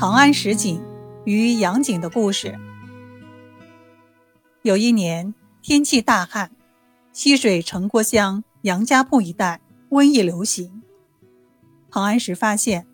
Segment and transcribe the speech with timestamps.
[0.00, 0.82] 唐安石井
[1.26, 2.58] 与杨景的故事。
[4.62, 6.50] 有一年天气大旱，
[7.12, 9.60] 溪水城郭乡杨家铺一带
[9.90, 10.82] 瘟疫流行。
[11.90, 12.86] 唐安石发现，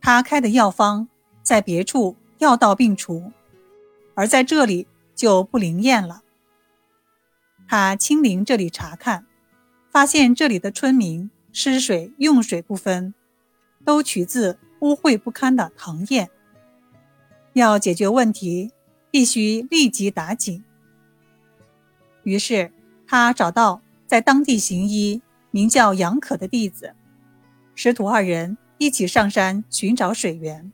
[0.00, 1.06] 他开的药方
[1.44, 3.30] 在别处药到病除，
[4.16, 6.22] 而在这里就不灵验了。
[7.68, 9.26] 他亲临这里查看，
[9.92, 13.14] 发现这里的村民吃水用水不分，
[13.84, 16.28] 都取自污秽不堪的唐堰。
[17.52, 18.72] 要解决问题，
[19.10, 20.62] 必须立即打井。
[22.22, 22.72] 于是
[23.06, 26.94] 他找到在当地行医、名叫杨可的弟子，
[27.74, 30.72] 师徒二人一起上山寻找水源。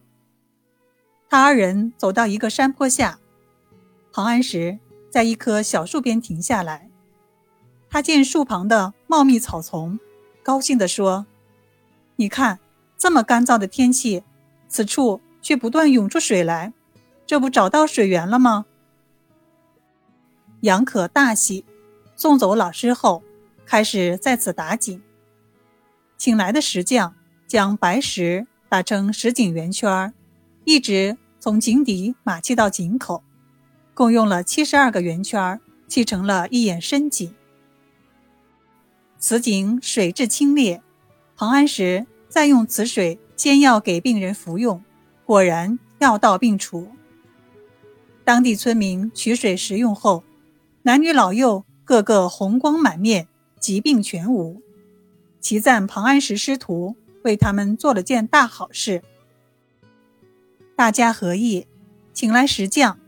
[1.29, 3.19] 他二人走到一个山坡下，
[4.13, 4.79] 庞安石。
[5.11, 6.91] 在一棵小树边停下来，
[7.89, 10.01] 他见树旁的茂密草丛，
[10.43, 11.27] 高兴地说
[12.17, 12.59] ：“你看，
[12.99, 14.25] 这么干燥的天气，
[14.67, 16.73] 此处却不断涌出水来，
[17.27, 18.65] 这不找到水源了吗？”
[20.63, 21.67] 杨可大喜，
[22.17, 23.23] 送走老师后，
[23.67, 25.03] 开始在此打井。
[26.17, 27.15] 请来的石匠
[27.47, 30.15] 将白石打成石井圆圈，
[30.65, 33.23] 一直从井底码砌到井口。
[33.93, 37.35] 共用了七十二个圆圈，砌成了一眼深井。
[39.19, 40.81] 此井水质清冽，
[41.37, 44.83] 彭安石再用此水煎药给病人服用，
[45.25, 46.89] 果然药到病除。
[48.25, 50.25] 当地村民取水食用后，
[50.83, 54.63] 男女老幼个个红光满面，疾病全无。
[55.41, 59.03] 齐赞庞安石师徒为他们做了件大好事。
[60.75, 61.67] 大家合议，
[62.13, 62.99] 请来石匠。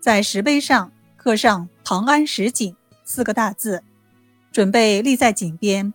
[0.00, 3.82] 在石碑上刻上“庞安石井”四个大字，
[4.52, 5.94] 准备立在井边。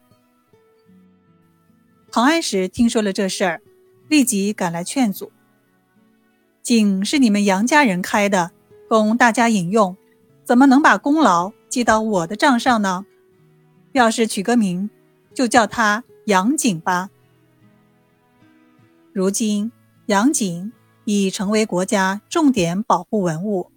[2.11, 3.61] 庞安石听说了这事儿，
[4.07, 5.31] 立即赶来劝阻
[6.70, 8.52] ：“井是你们杨家人开的，
[8.88, 9.97] 供大家饮用，
[10.44, 13.07] 怎么能把功劳记到我的账上呢？
[13.91, 14.88] 要是取个名，
[15.34, 17.09] 就叫他杨井吧。”
[19.12, 19.72] 如今，
[20.06, 20.72] 杨井
[21.06, 23.72] 已成为国家重点保护文物。